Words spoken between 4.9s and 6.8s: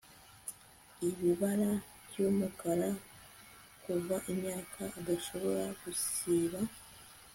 adashobora gusiba